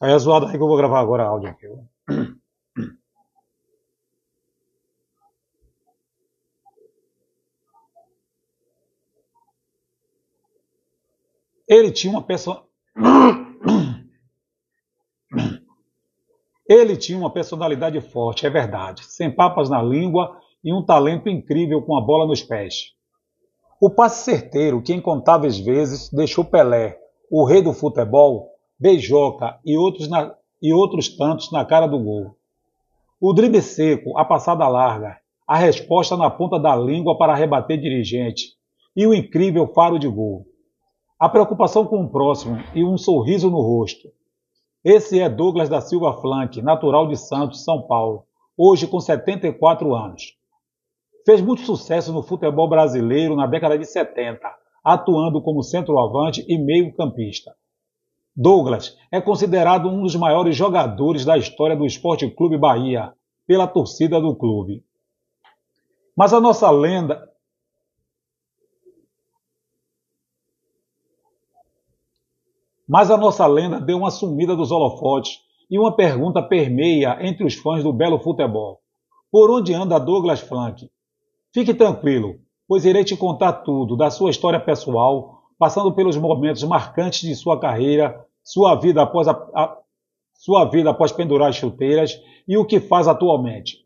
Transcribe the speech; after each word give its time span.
Aí 0.00 0.12
é 0.12 0.18
zoado 0.18 0.46
aí 0.46 0.52
que 0.52 0.62
eu 0.62 0.68
vou 0.68 0.76
gravar 0.76 1.00
agora 1.00 1.24
áudio 1.24 1.50
aqui. 1.50 1.66
Ele 11.66 11.90
tinha 11.90 12.12
uma 12.12 12.22
pessoa. 12.22 12.66
Ele 16.68 16.96
tinha 16.96 17.18
uma 17.18 17.32
personalidade 17.32 18.00
forte, 18.00 18.46
é 18.46 18.50
verdade, 18.50 19.04
sem 19.04 19.34
papas 19.34 19.68
na 19.68 19.82
língua 19.82 20.40
e 20.62 20.72
um 20.72 20.84
talento 20.84 21.28
incrível 21.28 21.82
com 21.82 21.96
a 21.96 22.00
bola 22.00 22.26
nos 22.26 22.42
pés. 22.42 22.94
O 23.80 23.90
passe 23.90 24.24
certeiro 24.24 24.82
que 24.82 24.94
incontáveis 24.94 25.58
vezes 25.58 26.08
deixou 26.10 26.44
Pelé, 26.44 26.98
o 27.30 27.44
rei 27.44 27.60
do 27.60 27.72
futebol, 27.72 28.53
Beijoca 28.78 29.58
e 29.64 29.78
outros, 29.78 30.08
na, 30.08 30.34
e 30.60 30.72
outros 30.72 31.08
tantos 31.16 31.52
na 31.52 31.64
cara 31.64 31.86
do 31.86 31.98
gol. 31.98 32.36
O 33.20 33.32
drible 33.32 33.62
seco, 33.62 34.18
a 34.18 34.24
passada 34.24 34.66
larga, 34.66 35.18
a 35.46 35.56
resposta 35.56 36.16
na 36.16 36.28
ponta 36.28 36.58
da 36.58 36.74
língua 36.74 37.16
para 37.16 37.34
rebater 37.34 37.78
dirigente 37.80 38.54
e 38.96 39.06
o 39.06 39.14
incrível 39.14 39.66
faro 39.68 39.98
de 39.98 40.08
gol. 40.08 40.44
A 41.18 41.28
preocupação 41.28 41.86
com 41.86 42.02
o 42.02 42.10
próximo 42.10 42.58
e 42.74 42.84
um 42.84 42.98
sorriso 42.98 43.48
no 43.48 43.60
rosto. 43.60 44.08
Esse 44.84 45.20
é 45.20 45.28
Douglas 45.28 45.68
da 45.68 45.80
Silva 45.80 46.20
Flanque, 46.20 46.60
natural 46.60 47.06
de 47.06 47.16
Santos, 47.16 47.64
São 47.64 47.82
Paulo, 47.82 48.24
hoje 48.56 48.86
com 48.86 49.00
74 49.00 49.94
anos. 49.94 50.36
Fez 51.24 51.40
muito 51.40 51.62
sucesso 51.62 52.12
no 52.12 52.22
futebol 52.22 52.68
brasileiro 52.68 53.36
na 53.36 53.46
década 53.46 53.78
de 53.78 53.86
70, 53.86 54.40
atuando 54.84 55.40
como 55.40 55.62
centroavante 55.62 56.44
e 56.46 56.58
meio-campista. 56.58 57.54
Douglas 58.36 58.96
é 59.12 59.20
considerado 59.20 59.88
um 59.88 60.02
dos 60.02 60.16
maiores 60.16 60.56
jogadores 60.56 61.24
da 61.24 61.38
história 61.38 61.76
do 61.76 61.86
Esporte 61.86 62.28
Clube 62.28 62.58
Bahia, 62.58 63.12
pela 63.46 63.66
torcida 63.66 64.20
do 64.20 64.34
clube. 64.34 64.84
Mas 66.16 66.32
a 66.32 66.40
nossa 66.40 66.70
lenda. 66.70 67.30
Mas 72.88 73.10
a 73.10 73.16
nossa 73.16 73.46
lenda 73.46 73.80
deu 73.80 73.98
uma 73.98 74.10
sumida 74.10 74.56
dos 74.56 74.70
holofotes 74.70 75.40
e 75.70 75.78
uma 75.78 75.94
pergunta 75.94 76.42
permeia 76.42 77.16
entre 77.20 77.44
os 77.44 77.54
fãs 77.54 77.82
do 77.82 77.92
belo 77.92 78.18
futebol. 78.18 78.80
Por 79.30 79.50
onde 79.50 79.72
anda 79.72 79.98
Douglas 79.98 80.40
Frank? 80.40 80.90
Fique 81.52 81.72
tranquilo, 81.72 82.40
pois 82.68 82.84
irei 82.84 83.04
te 83.04 83.16
contar 83.16 83.52
tudo 83.64 83.96
da 83.96 84.10
sua 84.10 84.30
história 84.30 84.60
pessoal, 84.60 85.43
passando 85.58 85.92
pelos 85.92 86.16
momentos 86.16 86.62
marcantes 86.64 87.20
de 87.20 87.34
sua 87.34 87.58
carreira, 87.58 88.24
sua 88.42 88.74
vida 88.74 89.02
após, 89.02 89.28
a, 89.28 89.32
a, 89.32 89.78
sua 90.34 90.64
vida 90.64 90.90
após 90.90 91.12
pendurar 91.12 91.48
as 91.48 91.56
chuteiras 91.56 92.20
e 92.46 92.56
o 92.56 92.64
que 92.64 92.80
faz 92.80 93.08
atualmente. 93.08 93.84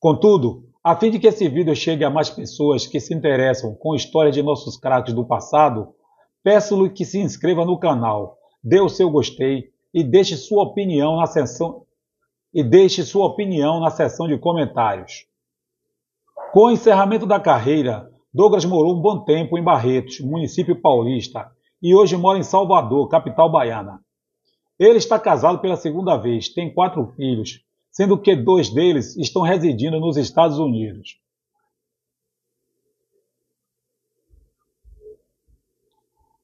Contudo, 0.00 0.68
a 0.82 0.96
fim 0.96 1.10
de 1.10 1.18
que 1.20 1.28
esse 1.28 1.48
vídeo 1.48 1.76
chegue 1.76 2.04
a 2.04 2.10
mais 2.10 2.28
pessoas 2.28 2.86
que 2.86 2.98
se 2.98 3.14
interessam 3.14 3.74
com 3.74 3.92
a 3.92 3.96
história 3.96 4.32
de 4.32 4.42
nossos 4.42 4.76
craques 4.76 5.14
do 5.14 5.24
passado, 5.24 5.94
peço-lhe 6.42 6.90
que 6.90 7.04
se 7.04 7.20
inscreva 7.20 7.64
no 7.64 7.78
canal, 7.78 8.36
dê 8.62 8.80
o 8.80 8.88
seu 8.88 9.08
gostei 9.08 9.70
e 9.94 10.02
deixe 10.02 10.36
sua 10.36 10.64
opinião 10.64 11.16
na 11.16 11.26
seção 11.26 11.86
e 12.52 12.62
deixe 12.62 13.04
sua 13.04 13.26
opinião 13.26 13.80
na 13.80 13.90
seção 13.90 14.26
de 14.26 14.36
comentários. 14.36 15.26
Com 16.52 16.64
o 16.64 16.70
encerramento 16.70 17.24
da 17.24 17.40
carreira, 17.40 18.11
Douglas 18.34 18.64
morou 18.64 18.96
um 18.96 19.00
bom 19.00 19.18
tempo 19.24 19.58
em 19.58 19.62
Barretos, 19.62 20.20
município 20.20 20.80
paulista, 20.80 21.52
e 21.82 21.94
hoje 21.94 22.16
mora 22.16 22.38
em 22.38 22.42
Salvador, 22.42 23.06
capital 23.08 23.50
baiana. 23.50 24.00
Ele 24.78 24.96
está 24.96 25.18
casado 25.18 25.58
pela 25.58 25.76
segunda 25.76 26.16
vez, 26.16 26.48
tem 26.48 26.72
quatro 26.72 27.04
filhos, 27.14 27.62
sendo 27.90 28.16
que 28.16 28.34
dois 28.34 28.70
deles 28.70 29.16
estão 29.18 29.42
residindo 29.42 30.00
nos 30.00 30.16
Estados 30.16 30.58
Unidos. 30.58 31.20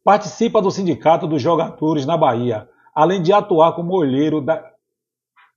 Participa 0.05 0.60
do 0.60 0.70
Sindicato 0.70 1.26
dos 1.26 1.41
Jogadores 1.41 2.05
na 2.05 2.19
Bahia, 2.19 2.69
além 2.94 3.22
de 3.22 3.32
atuar 3.32 3.72
como 3.72 3.94
olheiro 3.94 4.43
da. 4.43 4.72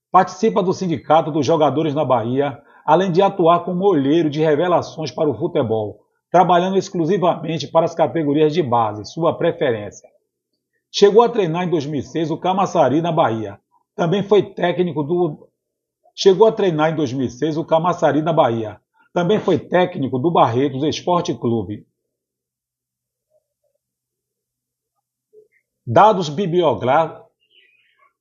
Participa 0.09 0.63
do 0.63 0.73
Sindicato 0.73 1.29
dos 1.29 1.45
Jogadores 1.45 1.93
na 1.93 2.05
Bahia, 2.05 2.61
além 2.85 3.11
de 3.11 3.21
atuar 3.21 3.65
como 3.65 3.85
olheiro 3.85 4.29
de 4.29 4.41
revelações 4.41 5.11
para 5.11 5.29
o 5.29 5.37
futebol, 5.37 6.01
trabalhando 6.31 6.77
exclusivamente 6.77 7.67
para 7.67 7.85
as 7.85 7.93
categorias 7.93 8.53
de 8.53 8.63
base, 8.63 9.05
sua 9.05 9.37
preferência. 9.37 10.09
Chegou 10.89 11.21
a 11.21 11.29
treinar 11.29 11.67
em 11.67 11.69
2006 11.69 12.31
o 12.31 12.37
Camaçari 12.37 13.01
na 13.01 13.11
Bahia. 13.11 13.59
Também 13.95 14.23
foi 14.23 14.41
técnico 14.53 15.03
do 15.03 15.49
Chegou 16.15 16.47
a 16.47 16.51
treinar 16.51 16.91
em 16.91 16.95
2006 16.95 17.57
o 17.57 17.65
Camaçari 17.65 18.21
na 18.21 18.33
Bahia. 18.33 18.81
Também 19.13 19.39
foi 19.39 19.57
técnico 19.57 20.19
do 20.19 20.31
Barretos 20.31 20.83
Esporte 20.83 21.33
Clube. 21.33 21.85
Dados, 25.85 26.29
bibliogra... 26.29 27.25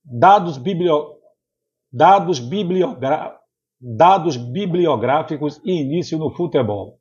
Dados, 0.03 0.57
biblio... 0.57 1.17
Dados, 1.91 2.39
bibliogra... 2.39 3.37
Dados 3.79 4.37
bibliográficos 4.37 5.59
e 5.63 5.71
início 5.71 6.17
no 6.17 6.29
futebol. 6.29 7.00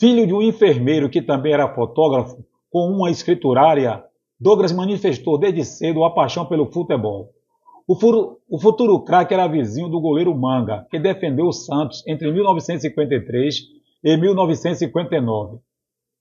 Filho 0.00 0.26
de 0.26 0.32
um 0.32 0.40
enfermeiro 0.40 1.10
que 1.10 1.20
também 1.20 1.52
era 1.52 1.74
fotógrafo, 1.74 2.42
com 2.70 2.88
uma 2.88 3.10
escriturária, 3.10 4.02
Douglas 4.40 4.72
manifestou 4.72 5.36
desde 5.36 5.62
cedo 5.62 6.02
a 6.04 6.10
paixão 6.10 6.46
pelo 6.46 6.72
futebol. 6.72 7.34
O, 7.86 7.94
furo, 7.94 8.38
o 8.48 8.58
futuro 8.58 8.98
craque 9.04 9.34
era 9.34 9.46
vizinho 9.46 9.90
do 9.90 10.00
goleiro 10.00 10.34
Manga, 10.34 10.86
que 10.90 10.98
defendeu 10.98 11.48
o 11.48 11.52
Santos 11.52 12.02
entre 12.06 12.32
1953 12.32 13.56
e 14.02 14.16
1959. 14.16 15.58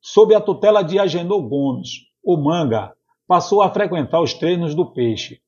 Sob 0.01 0.35
a 0.35 0.41
tutela 0.41 0.81
de 0.81 0.99
Agenor 0.99 1.41
Gomes, 1.47 1.89
o 2.21 2.35
Manga 2.35 2.91
passou 3.25 3.61
a 3.61 3.69
frequentar 3.69 4.21
os 4.21 4.33
treinos 4.33 4.75
do 4.75 4.91
Peixe. 4.91 5.39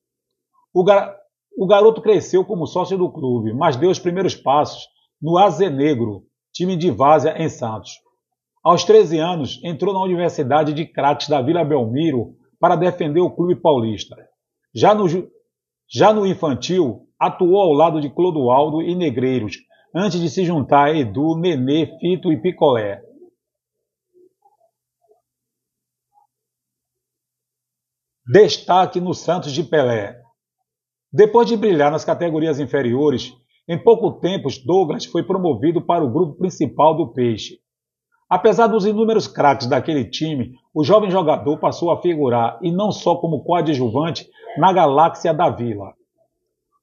O, 0.72 0.82
gar, 0.82 1.14
o 1.54 1.66
garoto 1.66 2.00
cresceu 2.00 2.46
como 2.46 2.66
sócio 2.66 2.96
do 2.96 3.12
clube, 3.12 3.52
mas 3.52 3.76
deu 3.76 3.90
os 3.90 3.98
primeiros 3.98 4.34
passos 4.34 4.88
no 5.20 5.36
Azenegro, 5.36 6.22
time 6.50 6.76
de 6.76 6.90
Várzea, 6.90 7.34
em 7.36 7.50
Santos. 7.50 8.00
Aos 8.62 8.84
13 8.84 9.18
anos, 9.18 9.60
entrou 9.64 9.92
na 9.92 10.02
Universidade 10.02 10.72
de 10.72 10.86
Crates 10.86 11.28
da 11.28 11.42
Vila 11.42 11.64
Belmiro 11.64 12.36
para 12.60 12.76
defender 12.76 13.18
o 13.18 13.30
clube 13.30 13.56
paulista. 13.56 14.14
Já 14.72 14.94
no, 14.94 15.06
já 15.90 16.12
no 16.12 16.24
infantil, 16.24 17.08
atuou 17.18 17.60
ao 17.60 17.72
lado 17.72 18.00
de 18.00 18.08
Clodoaldo 18.08 18.80
e 18.80 18.94
Negreiros, 18.94 19.56
antes 19.92 20.20
de 20.20 20.30
se 20.30 20.44
juntar 20.44 20.86
a 20.86 20.96
Edu, 20.96 21.36
Nenê, 21.36 21.98
Fito 21.98 22.32
e 22.32 22.40
Picolé. 22.40 23.02
Destaque 28.24 29.00
no 29.00 29.12
Santos 29.12 29.52
de 29.52 29.64
Pelé. 29.64 30.16
Depois 31.12 31.48
de 31.48 31.56
brilhar 31.56 31.90
nas 31.90 32.04
categorias 32.04 32.60
inferiores, 32.60 33.32
em 33.68 33.76
pouco 33.76 34.20
tempo 34.20 34.48
Douglas 34.64 35.04
foi 35.04 35.24
promovido 35.24 35.84
para 35.84 36.04
o 36.04 36.10
grupo 36.10 36.38
principal 36.38 36.96
do 36.96 37.12
Peixe. 37.12 37.60
Apesar 38.32 38.66
dos 38.66 38.86
inúmeros 38.86 39.26
craques 39.26 39.66
daquele 39.66 40.06
time, 40.06 40.54
o 40.72 40.82
jovem 40.82 41.10
jogador 41.10 41.58
passou 41.58 41.90
a 41.90 42.00
figurar, 42.00 42.58
e 42.62 42.72
não 42.72 42.90
só 42.90 43.16
como 43.16 43.44
coadjuvante, 43.44 44.26
na 44.56 44.72
galáxia 44.72 45.34
da 45.34 45.50
Vila. 45.50 45.92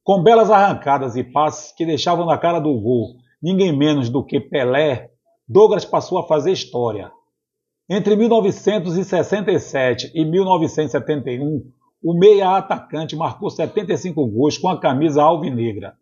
Com 0.03 0.21
belas 0.21 0.51
arrancadas 0.51 1.15
e 1.15 1.23
passes 1.23 1.71
que 1.71 1.87
deixavam 1.87 2.27
na 2.27 2.37
cara 2.37 2.59
do 2.59 2.71
gol 2.79 3.15
ninguém 3.41 3.75
menos 3.75 4.11
do 4.11 4.23
que 4.23 4.39
Pelé, 4.39 5.09
Douglas 5.47 5.83
passou 5.83 6.19
a 6.19 6.27
fazer 6.27 6.51
história. 6.51 7.11
Entre 7.89 8.15
1967 8.15 10.11
e 10.13 10.23
1971, 10.23 11.63
o 12.03 12.13
meia 12.13 12.57
atacante 12.57 13.15
marcou 13.15 13.49
75 13.49 14.23
gols 14.27 14.55
com 14.55 14.69
a 14.69 14.79
camisa 14.79 15.23
alvinegra. 15.23 15.95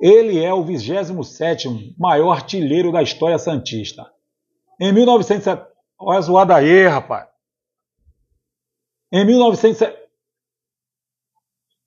Ele 0.00 0.42
é 0.42 0.52
o 0.52 0.64
27º 0.64 1.94
maior 1.96 2.32
artilheiro 2.32 2.90
da 2.90 3.00
história 3.00 3.38
santista. 3.38 4.12
Em 4.80 4.92
1970. 4.92 5.74
Olha 5.98 6.18
a 6.18 6.20
zoada 6.20 6.56
aí, 6.56 6.86
rapaz. 6.86 7.28
Em, 9.12 9.24
1900... 9.24 9.88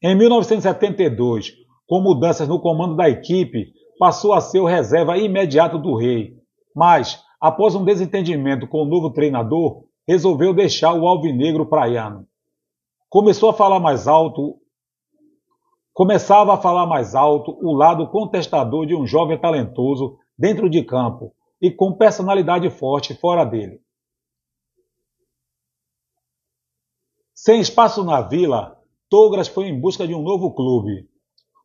em 0.02 0.16
1972, 0.16 1.54
com 1.86 2.02
mudanças 2.02 2.48
no 2.48 2.62
comando 2.62 2.96
da 2.96 3.10
equipe, 3.10 3.74
passou 4.00 4.34
a 4.34 4.42
ser 4.42 4.60
o 4.60 4.66
reserva 4.66 5.18
imediato 5.18 5.78
do 5.78 5.96
Rei. 5.96 6.38
Mas, 6.76 7.22
após 7.40 7.76
um 7.76 7.84
desentendimento 7.84 8.68
com 8.68 8.84
o 8.84 8.86
novo 8.86 9.12
treinador, 9.12 9.84
resolveu 10.08 10.54
deixar 10.54 10.94
o 10.94 11.08
alvinegro 11.08 11.66
praiano. 11.66 12.26
Começou 13.10 13.50
a 13.50 13.54
falar 13.54 13.80
mais 13.80 14.08
alto. 14.08 14.60
Começava 15.94 16.54
a 16.54 16.58
falar 16.58 16.86
mais 16.86 17.16
alto 17.16 17.58
o 17.62 17.74
lado 17.74 18.08
contestador 18.08 18.86
de 18.86 18.96
um 18.96 19.06
jovem 19.06 19.38
talentoso 19.38 20.18
dentro 20.38 20.70
de 20.70 20.84
campo, 20.84 21.34
e 21.62 21.72
com 21.72 21.94
personalidade 21.94 22.70
forte 22.70 23.14
fora 23.14 23.44
dele. 23.44 23.82
Sem 27.34 27.60
espaço 27.60 28.04
na 28.04 28.22
vila, 28.22 28.78
Douglas 29.10 29.48
foi 29.48 29.68
em 29.68 29.80
busca 29.80 30.08
de 30.08 30.14
um 30.14 30.22
novo 30.22 30.54
clube. 30.54 31.08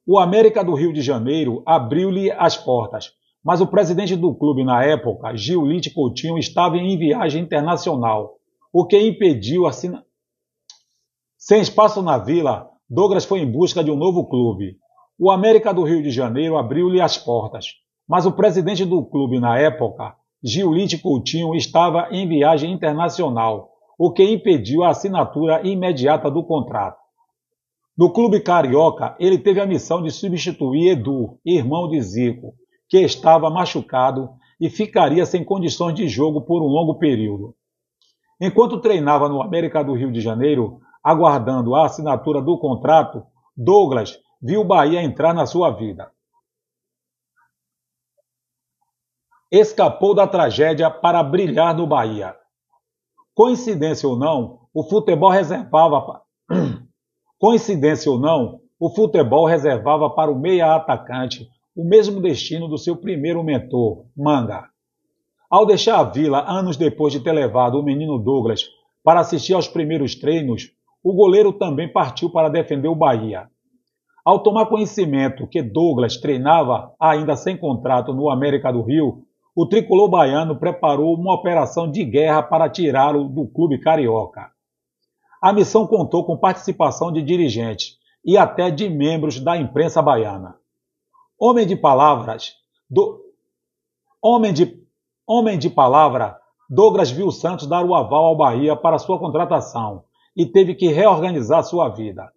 O 0.06 0.18
América 0.18 0.64
do 0.64 0.74
Rio 0.74 0.92
de 0.92 1.00
Janeiro 1.00 1.62
abriu-lhe 1.66 2.30
as 2.30 2.56
portas, 2.56 3.12
mas 3.44 3.60
o 3.60 3.66
presidente 3.66 4.14
do 4.14 4.34
clube 4.34 4.64
na 4.64 4.84
época, 4.84 5.34
Gilite 5.36 5.90
Coutinho, 5.90 6.38
estava 6.38 6.76
em 6.76 6.98
viagem 6.98 7.42
internacional, 7.42 8.38
o 8.72 8.86
que 8.86 8.98
impediu 8.98 9.66
a 9.66 9.72
sina... 9.72 10.04
Sem 11.36 11.60
espaço 11.60 12.00
na 12.02 12.18
vila, 12.18 12.70
Douglas 12.88 13.24
foi 13.24 13.40
em 13.40 13.50
busca 13.50 13.82
de 13.82 13.90
um 13.90 13.96
novo 13.96 14.28
clube. 14.28 14.76
O 15.18 15.30
América 15.30 15.74
do 15.74 15.82
Rio 15.82 16.02
de 16.02 16.10
Janeiro 16.10 16.56
abriu-lhe 16.56 17.00
as 17.00 17.18
portas, 17.18 17.66
mas 18.08 18.26
o 18.26 18.32
presidente 18.32 18.84
do 18.84 19.04
clube 19.04 19.38
na 19.40 19.58
época, 19.58 20.14
Gilite 20.42 20.98
Coutinho, 20.98 21.54
estava 21.54 22.08
em 22.10 22.28
viagem 22.28 22.72
internacional, 22.72 23.70
o 23.98 24.12
que 24.12 24.24
impediu 24.24 24.82
a 24.82 24.90
assinatura 24.90 25.66
imediata 25.66 26.30
do 26.30 26.42
contrato. 26.42 27.00
No 27.96 28.10
clube 28.10 28.40
carioca, 28.40 29.14
ele 29.20 29.38
teve 29.38 29.60
a 29.60 29.66
missão 29.66 30.02
de 30.02 30.10
substituir 30.10 30.92
Edu, 30.92 31.38
irmão 31.44 31.88
de 31.88 32.00
Zico, 32.00 32.54
que 32.88 32.98
estava 32.98 33.50
machucado 33.50 34.30
e 34.60 34.70
ficaria 34.70 35.24
sem 35.26 35.44
condições 35.44 35.94
de 35.94 36.08
jogo 36.08 36.40
por 36.42 36.62
um 36.62 36.66
longo 36.66 36.94
período. 36.94 37.54
Enquanto 38.40 38.80
treinava 38.80 39.28
no 39.28 39.40
América 39.40 39.84
do 39.84 39.94
Rio 39.94 40.10
de 40.10 40.20
Janeiro, 40.20 40.80
aguardando 41.02 41.74
a 41.74 41.86
assinatura 41.86 42.40
do 42.40 42.58
contrato, 42.58 43.24
Douglas 43.56 44.18
viu 44.40 44.62
o 44.62 44.64
Bahia 44.64 45.02
entrar 45.02 45.32
na 45.32 45.46
sua 45.46 45.70
vida. 45.70 46.10
Escapou 49.54 50.14
da 50.14 50.26
tragédia 50.26 50.90
para 50.90 51.22
brilhar 51.22 51.76
no 51.76 51.86
Bahia. 51.86 52.34
Coincidência 53.34 54.08
ou 54.08 54.16
não, 54.16 54.60
o 54.72 54.82
futebol 54.82 55.28
reservava 55.28 56.22
Coincidência 57.38 58.10
ou 58.10 58.18
não, 58.18 58.60
o 58.80 58.88
futebol 58.88 59.44
reservava 59.44 60.08
para 60.08 60.32
o 60.32 60.38
meia 60.40 60.74
atacante 60.74 61.46
o 61.76 61.84
mesmo 61.84 62.18
destino 62.18 62.66
do 62.66 62.78
seu 62.78 62.96
primeiro 62.96 63.44
mentor, 63.44 64.06
Manga. 64.16 64.70
Ao 65.50 65.66
deixar 65.66 66.00
a 66.00 66.04
vila 66.04 66.50
anos 66.50 66.78
depois 66.78 67.12
de 67.12 67.20
ter 67.20 67.32
levado 67.32 67.78
o 67.78 67.82
menino 67.82 68.18
Douglas 68.18 68.64
para 69.04 69.20
assistir 69.20 69.52
aos 69.52 69.68
primeiros 69.68 70.14
treinos, 70.14 70.70
o 71.04 71.12
goleiro 71.12 71.52
também 71.52 71.92
partiu 71.92 72.30
para 72.30 72.48
defender 72.48 72.88
o 72.88 72.96
Bahia. 72.96 73.50
Ao 74.24 74.38
tomar 74.42 74.64
conhecimento 74.64 75.46
que 75.46 75.60
Douglas 75.60 76.16
treinava 76.16 76.94
ainda 76.98 77.36
sem 77.36 77.54
contrato 77.54 78.14
no 78.14 78.30
América 78.30 78.72
do 78.72 78.80
Rio, 78.80 79.26
o 79.54 79.66
tricolor 79.66 80.08
baiano 80.08 80.58
preparou 80.58 81.14
uma 81.14 81.34
operação 81.34 81.90
de 81.90 82.04
guerra 82.04 82.42
para 82.42 82.70
tirá-lo 82.70 83.28
do 83.28 83.46
clube 83.46 83.78
carioca. 83.78 84.50
A 85.42 85.52
missão 85.52 85.86
contou 85.86 86.24
com 86.24 86.36
participação 86.36 87.12
de 87.12 87.20
dirigentes 87.20 87.98
e 88.24 88.38
até 88.38 88.70
de 88.70 88.88
membros 88.88 89.40
da 89.40 89.56
imprensa 89.56 90.00
baiana. 90.00 90.56
Homem 91.38 91.66
de 91.66 91.76
palavras, 91.76 92.54
do... 92.88 93.20
homem, 94.22 94.52
de... 94.52 94.80
homem 95.26 95.58
de 95.58 95.68
palavra, 95.68 96.38
Douglas 96.70 97.10
viu 97.10 97.30
Santos 97.30 97.66
dar 97.66 97.84
o 97.84 97.94
aval 97.94 98.24
ao 98.24 98.36
Bahia 98.36 98.74
para 98.74 98.98
sua 98.98 99.18
contratação 99.18 100.04
e 100.34 100.46
teve 100.46 100.74
que 100.74 100.88
reorganizar 100.88 101.62
sua 101.62 101.90
vida. 101.90 102.32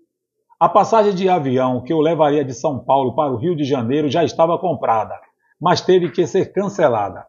A 0.60 0.68
passagem 0.68 1.14
de 1.14 1.30
avião 1.30 1.82
que 1.82 1.94
o 1.94 2.02
levaria 2.02 2.44
de 2.44 2.54
São 2.54 2.80
Paulo 2.80 3.16
para 3.16 3.32
o 3.32 3.38
Rio 3.38 3.56
de 3.56 3.64
Janeiro 3.64 4.10
já 4.10 4.24
estava 4.24 4.58
comprada, 4.58 5.18
mas 5.66 5.82
teve 5.82 6.12
que 6.12 6.28
ser 6.28 6.54
cancelada. 6.54 7.26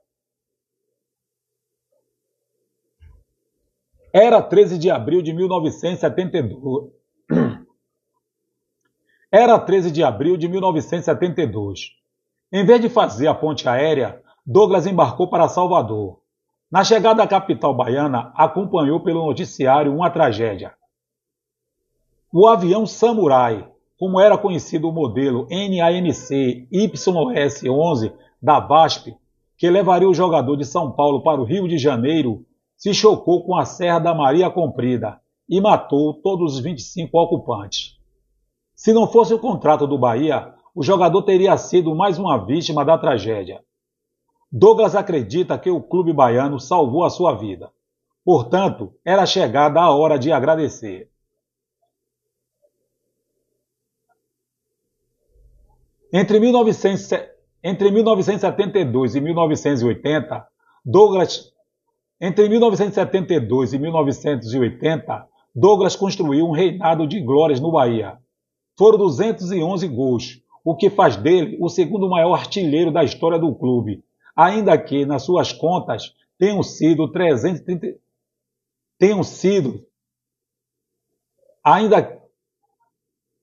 Era 4.12 4.42
13 4.42 4.76
de 4.76 4.90
abril 4.90 5.22
de 5.22 5.32
1972. 5.32 6.92
Era 9.32 9.58
13 9.58 9.90
de 9.90 10.04
abril 10.04 10.36
de 10.36 10.50
1972. 10.50 11.92
Em 12.52 12.62
vez 12.62 12.78
de 12.78 12.90
fazer 12.90 13.26
a 13.26 13.34
ponte 13.34 13.66
aérea, 13.66 14.22
Douglas 14.44 14.86
embarcou 14.86 15.30
para 15.30 15.48
Salvador. 15.48 16.20
Na 16.70 16.84
chegada 16.84 17.22
à 17.22 17.26
capital 17.26 17.74
baiana, 17.74 18.34
acompanhou 18.36 19.00
pelo 19.00 19.24
noticiário 19.24 19.94
uma 19.94 20.10
tragédia. 20.10 20.74
O 22.30 22.46
avião 22.46 22.84
Samurai, 22.84 23.66
como 23.98 24.20
era 24.20 24.36
conhecido 24.36 24.90
o 24.90 24.92
modelo 24.92 25.48
NAMC 25.50 26.68
YS-11 26.70 28.25
da 28.40 28.60
VASP, 28.60 29.16
que 29.56 29.70
levaria 29.70 30.08
o 30.08 30.14
jogador 30.14 30.56
de 30.56 30.64
São 30.64 30.92
Paulo 30.92 31.22
para 31.22 31.40
o 31.40 31.44
Rio 31.44 31.66
de 31.66 31.78
Janeiro, 31.78 32.44
se 32.76 32.92
chocou 32.92 33.44
com 33.44 33.56
a 33.56 33.64
Serra 33.64 33.98
da 33.98 34.14
Maria 34.14 34.50
Comprida 34.50 35.20
e 35.48 35.60
matou 35.60 36.14
todos 36.14 36.54
os 36.54 36.60
25 36.60 37.16
ocupantes. 37.18 37.96
Se 38.74 38.92
não 38.92 39.06
fosse 39.06 39.32
o 39.32 39.38
contrato 39.38 39.86
do 39.86 39.96
Bahia, 39.96 40.54
o 40.74 40.82
jogador 40.82 41.22
teria 41.22 41.56
sido 41.56 41.94
mais 41.94 42.18
uma 42.18 42.36
vítima 42.36 42.84
da 42.84 42.98
tragédia. 42.98 43.64
Douglas 44.52 44.94
acredita 44.94 45.58
que 45.58 45.70
o 45.70 45.80
clube 45.80 46.12
baiano 46.12 46.60
salvou 46.60 47.04
a 47.04 47.10
sua 47.10 47.34
vida. 47.34 47.72
Portanto, 48.24 48.92
era 49.04 49.24
chegada 49.24 49.80
a 49.80 49.90
hora 49.90 50.18
de 50.18 50.30
agradecer. 50.30 51.10
Entre, 56.12 56.38
1900, 56.38 57.10
entre 57.68 57.90
1972 57.90 59.16
e 59.16 59.20
1980, 59.20 60.46
Douglas 60.84 61.52
entre 62.20 62.48
1972 62.48 63.72
e 63.72 63.78
1980, 63.80 65.26
Douglas 65.52 65.96
construiu 65.96 66.46
um 66.46 66.52
reinado 66.52 67.08
de 67.08 67.20
glórias 67.20 67.58
no 67.58 67.72
Bahia. 67.72 68.18
Foram 68.78 68.98
211 68.98 69.88
gols, 69.88 70.40
o 70.64 70.76
que 70.76 70.88
faz 70.88 71.16
dele 71.16 71.58
o 71.60 71.68
segundo 71.68 72.08
maior 72.08 72.34
artilheiro 72.34 72.92
da 72.92 73.02
história 73.02 73.36
do 73.36 73.52
clube, 73.52 74.04
ainda 74.36 74.78
que 74.78 75.04
nas 75.04 75.24
suas 75.24 75.52
contas 75.52 76.14
tenham 76.38 76.62
sido 76.62 77.10
330 77.10 77.98
tenham 78.96 79.24
sido 79.24 79.84
ainda 81.64 82.22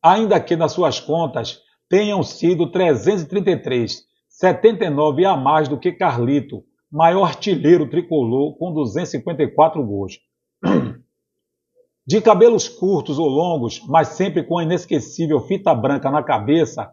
ainda 0.01 0.39
que 0.39 0.55
nas 0.55 0.71
suas 0.71 1.01
contas 1.01 1.61
tenham 1.89 2.23
sido 2.23 2.71
333, 2.71 4.12
79 4.43 5.23
a 5.23 5.37
mais 5.37 5.69
do 5.69 5.79
que 5.79 5.93
Carlito, 5.93 6.65
maior 6.91 7.23
artilheiro 7.23 7.89
tricolor 7.89 8.57
com 8.57 8.73
254 8.73 9.81
gols. 9.81 10.19
De 12.05 12.19
cabelos 12.19 12.67
curtos 12.67 13.17
ou 13.17 13.29
longos, 13.29 13.81
mas 13.87 14.09
sempre 14.09 14.43
com 14.43 14.57
a 14.57 14.63
inesquecível 14.63 15.39
fita 15.39 15.73
branca 15.73 16.11
na 16.11 16.21
cabeça, 16.21 16.91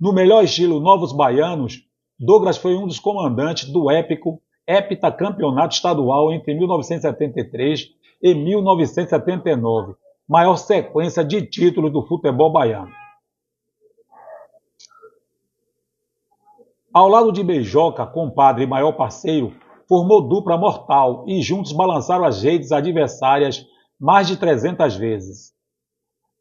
no 0.00 0.12
melhor 0.12 0.44
estilo 0.44 0.78
Novos 0.78 1.12
Baianos, 1.12 1.80
Douglas 2.16 2.56
foi 2.56 2.76
um 2.76 2.86
dos 2.86 3.00
comandantes 3.00 3.68
do 3.68 3.90
épico 3.90 4.40
heptacampeonato 4.64 5.74
estadual 5.74 6.32
entre 6.32 6.54
1973 6.54 7.88
e 8.22 8.32
1979, 8.32 9.94
maior 10.28 10.54
sequência 10.54 11.24
de 11.24 11.42
títulos 11.44 11.92
do 11.92 12.06
futebol 12.06 12.52
baiano. 12.52 13.01
Ao 16.92 17.08
lado 17.08 17.32
de 17.32 17.42
Beijoca, 17.42 18.06
compadre 18.06 18.64
e 18.64 18.66
maior 18.66 18.92
parceiro, 18.92 19.56
formou 19.88 20.28
dupla 20.28 20.58
mortal 20.58 21.24
e 21.26 21.40
juntos 21.40 21.72
balançaram 21.72 22.22
as 22.22 22.42
redes 22.42 22.70
adversárias 22.70 23.66
mais 23.98 24.28
de 24.28 24.36
300 24.36 24.94
vezes. 24.96 25.54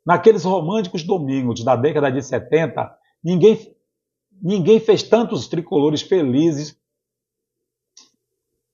Naqueles 0.05 0.43
românticos 0.43 1.03
domingos 1.03 1.63
da 1.63 1.77
década 1.77 2.11
de 2.11 2.21
70, 2.21 2.93
ninguém, 3.23 3.57
ninguém 4.41 4.77
fez 4.81 5.03
tantos 5.03 5.47
tricolores 5.47 6.01
felizes. 6.01 6.77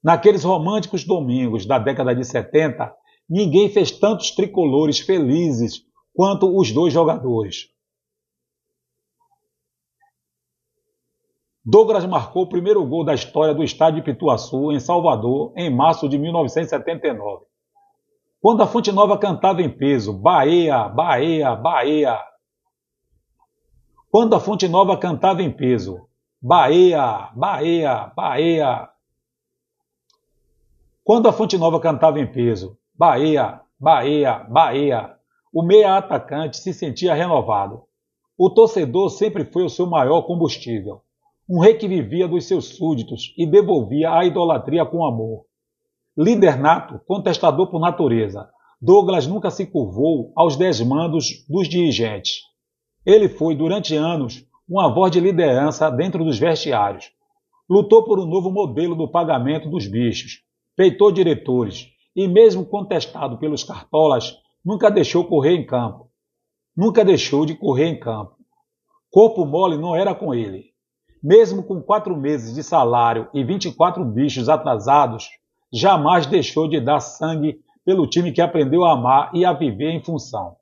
Naqueles 0.04 0.44
românticos 0.44 1.04
domingos 1.04 1.68
da 1.68 1.78
década 1.78 2.16
de 2.16 2.26
70, 2.26 2.92
ninguém 3.30 3.70
fez 3.70 3.92
tantos 3.92 4.32
tricolores 4.32 5.00
felizes 5.00 5.84
quanto 6.16 6.58
os 6.58 6.72
dois 6.72 6.92
jogadores. 6.92 7.68
Douglas 11.70 12.06
marcou 12.06 12.44
o 12.44 12.48
primeiro 12.48 12.82
gol 12.86 13.04
da 13.04 13.14
história 13.14 13.54
do 13.54 13.62
estádio 13.62 14.00
de 14.00 14.06
Pituaçu, 14.06 14.72
em 14.72 14.80
Salvador, 14.80 15.52
em 15.54 15.70
março 15.70 16.08
de 16.08 16.18
1979. 16.18 17.44
Quando 18.40 18.64
a 18.64 18.68
Fonte 18.68 18.90
Nova 18.90 19.18
cantava 19.18 19.62
em 19.62 19.70
peso, 19.70 20.14
Bahia, 20.14 20.88
Bahia, 20.88 21.54
Bahia. 21.58 22.24
Quando 24.10 24.34
a 24.34 24.40
Fonte 24.40 24.66
Nova 24.70 24.96
cantava 24.96 25.44
em 25.44 25.52
peso, 25.52 26.08
Bahia, 26.42 27.32
Bahia, 27.36 28.14
Bahia. 28.16 28.90
Quando 31.04 31.28
a 31.28 31.34
Fonte 31.34 31.58
Nova 31.58 31.82
cantava 31.82 32.18
em 32.18 32.32
peso, 32.32 32.78
Bahia, 32.98 33.60
Bahia, 33.78 34.40
Bahia, 34.50 35.18
o 35.54 35.62
meia 35.62 35.98
atacante 35.98 36.56
se 36.56 36.74
sentia 36.74 37.14
renovado. 37.14 37.84
O 38.38 38.50
torcedor 38.50 39.10
sempre 39.10 39.44
foi 39.44 39.66
o 39.66 39.70
seu 39.70 39.86
maior 39.86 40.22
combustível 40.22 41.02
um 41.50 41.60
rei 41.60 41.76
que 41.76 41.88
vivia 41.88 42.28
dos 42.28 42.46
seus 42.46 42.76
súditos 42.76 43.34
e 43.38 43.46
devolvia 43.46 44.12
a 44.12 44.26
idolatria 44.26 44.86
com 44.86 45.06
amor. 45.06 45.46
Líder 46.18 46.60
nato, 46.60 47.00
contestador 47.06 47.68
por 47.72 47.80
natureza, 47.80 48.50
Douglas 48.82 49.26
nunca 49.26 49.50
se 49.50 49.66
curvou 49.66 50.32
aos 50.36 50.56
desmandos 50.56 51.46
dos 51.50 51.68
dirigentes. 51.70 52.42
Ele 53.06 53.30
foi, 53.30 53.56
durante 53.56 53.96
anos, 53.96 54.46
uma 54.68 54.94
voz 54.94 55.12
de 55.12 55.20
liderança 55.20 55.90
dentro 55.90 56.24
dos 56.24 56.38
vestiários. 56.38 57.10
Lutou 57.70 58.04
por 58.04 58.20
um 58.20 58.26
novo 58.26 58.52
modelo 58.52 58.96
do 58.96 59.10
pagamento 59.10 59.70
dos 59.70 59.88
bichos, 59.88 60.42
peitou 60.76 61.12
diretores 61.12 61.88
e, 62.16 62.28
mesmo 62.28 62.66
contestado 62.66 63.38
pelos 63.38 63.64
cartolas, 63.64 64.36
nunca 64.64 64.92
deixou 64.92 65.26
correr 65.26 65.56
em 65.56 65.66
campo. 65.66 66.12
Nunca 66.76 67.04
deixou 67.04 67.46
de 67.46 67.56
correr 67.56 67.88
em 67.88 68.00
campo. 68.00 68.36
Corpo 69.10 69.46
mole 69.46 69.78
não 69.78 69.96
era 69.96 70.14
com 70.14 70.36
ele. 70.36 70.77
Mesmo 71.28 71.62
com 71.62 71.82
quatro 71.82 72.16
meses 72.16 72.56
de 72.56 72.64
salário 72.64 73.28
e 73.34 73.44
24 73.44 74.02
bichos 74.06 74.48
atrasados, 74.48 75.28
jamais 75.70 76.26
deixou 76.26 76.70
de 76.70 76.80
dar 76.80 77.02
sangue 77.02 77.60
pelo 77.84 78.08
time 78.08 78.32
que 78.32 78.40
aprendeu 78.40 78.86
a 78.86 78.94
amar 78.94 79.32
e 79.34 79.44
a 79.44 79.52
viver 79.52 79.90
em 79.90 80.02
função. 80.02 80.56